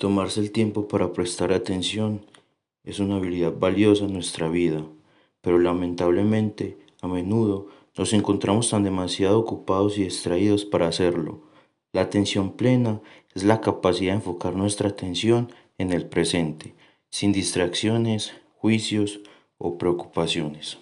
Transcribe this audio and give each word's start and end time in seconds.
Tomarse 0.00 0.40
el 0.40 0.50
tiempo 0.50 0.88
para 0.88 1.12
prestar 1.12 1.52
atención 1.52 2.24
es 2.84 3.00
una 3.00 3.16
habilidad 3.16 3.52
valiosa 3.52 4.06
en 4.06 4.14
nuestra 4.14 4.48
vida, 4.48 4.82
pero 5.42 5.58
lamentablemente 5.58 6.78
a 7.02 7.06
menudo 7.06 7.68
nos 7.98 8.14
encontramos 8.14 8.70
tan 8.70 8.82
demasiado 8.82 9.38
ocupados 9.38 9.98
y 9.98 10.04
distraídos 10.04 10.64
para 10.64 10.88
hacerlo. 10.88 11.42
La 11.92 12.00
atención 12.00 12.52
plena 12.52 13.02
es 13.34 13.44
la 13.44 13.60
capacidad 13.60 14.12
de 14.12 14.16
enfocar 14.16 14.56
nuestra 14.56 14.88
atención 14.88 15.52
en 15.76 15.92
el 15.92 16.06
presente, 16.06 16.74
sin 17.10 17.32
distracciones, 17.32 18.32
juicios 18.56 19.20
o 19.58 19.76
preocupaciones. 19.76 20.78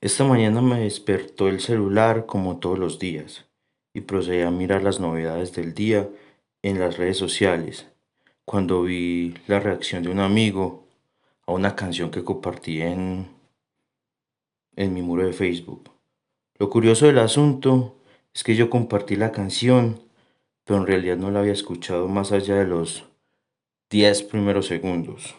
Esta 0.00 0.24
mañana 0.24 0.62
me 0.62 0.80
despertó 0.80 1.48
el 1.48 1.60
celular 1.60 2.24
como 2.24 2.56
todos 2.56 2.78
los 2.78 2.98
días 2.98 3.44
y 3.92 4.00
procedí 4.00 4.40
a 4.40 4.50
mirar 4.50 4.82
las 4.82 5.00
novedades 5.00 5.52
del 5.52 5.74
día 5.74 6.08
en 6.66 6.80
las 6.80 6.96
redes 6.96 7.16
sociales. 7.16 7.86
Cuando 8.44 8.82
vi 8.82 9.34
la 9.46 9.60
reacción 9.60 10.02
de 10.02 10.08
un 10.08 10.18
amigo 10.18 10.88
a 11.46 11.52
una 11.52 11.76
canción 11.76 12.10
que 12.10 12.24
compartí 12.24 12.82
en, 12.82 13.28
en 14.74 14.92
mi 14.92 15.00
muro 15.00 15.24
de 15.24 15.32
Facebook. 15.32 15.90
Lo 16.58 16.68
curioso 16.68 17.06
del 17.06 17.20
asunto 17.20 17.96
es 18.34 18.42
que 18.42 18.56
yo 18.56 18.68
compartí 18.68 19.14
la 19.14 19.30
canción, 19.30 20.00
pero 20.64 20.80
en 20.80 20.88
realidad 20.88 21.16
no 21.16 21.30
la 21.30 21.38
había 21.38 21.52
escuchado 21.52 22.08
más 22.08 22.32
allá 22.32 22.56
de 22.56 22.66
los 22.66 23.04
10 23.90 24.24
primeros 24.24 24.66
segundos. 24.66 25.36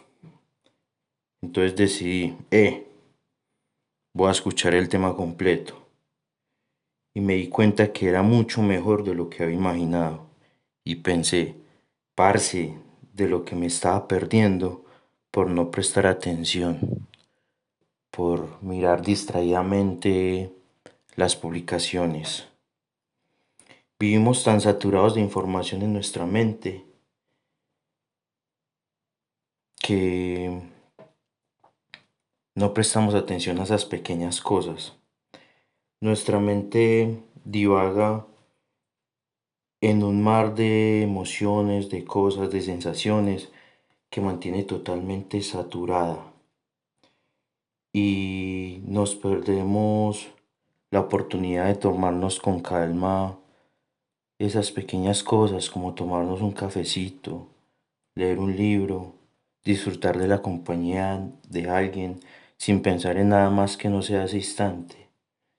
Entonces 1.42 1.76
decidí, 1.76 2.38
eh, 2.50 2.86
voy 4.14 4.28
a 4.28 4.32
escuchar 4.32 4.74
el 4.74 4.88
tema 4.88 5.14
completo. 5.14 5.74
Y 7.12 7.20
me 7.20 7.34
di 7.34 7.48
cuenta 7.48 7.92
que 7.92 8.08
era 8.08 8.22
mucho 8.22 8.62
mejor 8.62 9.04
de 9.04 9.14
lo 9.14 9.28
que 9.28 9.42
había 9.42 9.56
imaginado. 9.56 10.27
Y 10.88 10.94
pensé, 10.94 11.54
parce, 12.14 12.74
de 13.12 13.28
lo 13.28 13.44
que 13.44 13.54
me 13.54 13.66
estaba 13.66 14.08
perdiendo 14.08 14.86
por 15.30 15.50
no 15.50 15.70
prestar 15.70 16.06
atención, 16.06 17.06
por 18.10 18.62
mirar 18.62 19.02
distraídamente 19.02 20.50
las 21.14 21.36
publicaciones. 21.36 22.48
Vivimos 23.98 24.44
tan 24.44 24.62
saturados 24.62 25.14
de 25.14 25.20
información 25.20 25.82
en 25.82 25.92
nuestra 25.92 26.24
mente 26.24 26.86
que 29.82 30.58
no 32.54 32.72
prestamos 32.72 33.14
atención 33.14 33.58
a 33.58 33.64
esas 33.64 33.84
pequeñas 33.84 34.40
cosas. 34.40 34.96
Nuestra 36.00 36.40
mente 36.40 37.22
divaga 37.44 38.24
en 39.80 40.02
un 40.02 40.22
mar 40.22 40.54
de 40.54 41.02
emociones, 41.02 41.88
de 41.90 42.04
cosas, 42.04 42.50
de 42.50 42.62
sensaciones 42.62 43.50
que 44.10 44.20
mantiene 44.20 44.64
totalmente 44.64 45.40
saturada. 45.42 46.32
Y 47.92 48.80
nos 48.86 49.14
perdemos 49.14 50.28
la 50.90 51.00
oportunidad 51.00 51.66
de 51.66 51.74
tomarnos 51.76 52.40
con 52.40 52.60
calma 52.60 53.38
esas 54.38 54.70
pequeñas 54.70 55.22
cosas 55.22 55.68
como 55.70 55.94
tomarnos 55.94 56.40
un 56.40 56.52
cafecito, 56.52 57.46
leer 58.14 58.38
un 58.38 58.56
libro, 58.56 59.14
disfrutar 59.64 60.18
de 60.18 60.28
la 60.28 60.42
compañía 60.42 61.30
de 61.48 61.68
alguien 61.68 62.20
sin 62.56 62.82
pensar 62.82 63.16
en 63.16 63.30
nada 63.30 63.50
más 63.50 63.76
que 63.76 63.88
no 63.88 64.02
sea 64.02 64.24
ese 64.24 64.38
instante, 64.38 65.08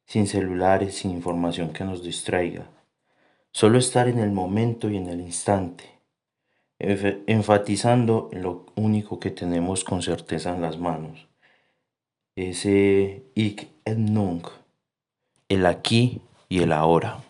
sin 0.06 0.28
celulares, 0.28 0.96
sin 0.96 1.12
información 1.12 1.72
que 1.72 1.84
nos 1.84 2.04
distraiga. 2.04 2.70
Solo 3.52 3.80
estar 3.80 4.08
en 4.08 4.20
el 4.20 4.32
momento 4.32 4.90
y 4.90 4.98
en 4.98 5.08
el 5.08 5.22
instante, 5.22 5.84
enfatizando 6.78 8.30
en 8.32 8.44
lo 8.44 8.66
único 8.76 9.20
que 9.20 9.32
tenemos 9.32 9.84
con 9.84 10.02
certeza 10.02 10.56
en 10.56 10.62
las 10.62 10.78
manos. 10.78 11.28
Ese 12.36 13.24
ik 13.36 13.68
et 13.84 13.98
nunc, 13.98 14.48
el 15.50 15.66
aquí 15.66 16.22
y 16.48 16.62
el 16.62 16.72
ahora. 16.72 17.24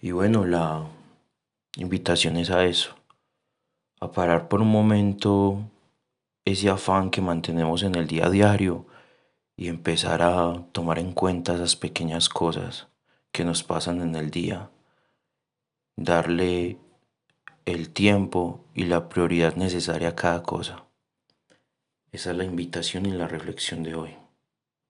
Y 0.00 0.10
bueno, 0.10 0.44
la 0.44 0.86
invitación 1.76 2.36
es 2.38 2.50
a 2.50 2.64
eso, 2.64 2.96
a 4.00 4.10
parar 4.10 4.48
por 4.48 4.60
un 4.62 4.70
momento 4.70 5.60
ese 6.44 6.70
afán 6.70 7.10
que 7.10 7.20
mantenemos 7.20 7.82
en 7.84 7.94
el 7.94 8.06
día 8.06 8.26
a 8.26 8.30
diario 8.30 8.86
y 9.56 9.68
empezar 9.68 10.22
a 10.22 10.66
tomar 10.72 10.98
en 10.98 11.12
cuenta 11.12 11.54
esas 11.54 11.76
pequeñas 11.76 12.28
cosas 12.28 12.88
que 13.32 13.44
nos 13.44 13.62
pasan 13.62 14.00
en 14.00 14.14
el 14.16 14.30
día, 14.30 14.70
darle 15.96 16.78
el 17.64 17.90
tiempo 17.90 18.64
y 18.74 18.84
la 18.84 19.08
prioridad 19.08 19.56
necesaria 19.56 20.10
a 20.10 20.16
cada 20.16 20.42
cosa. 20.42 20.84
Esa 22.12 22.30
es 22.30 22.36
la 22.36 22.44
invitación 22.44 23.06
y 23.06 23.10
la 23.10 23.26
reflexión 23.26 23.82
de 23.82 23.94
hoy. 23.94 24.23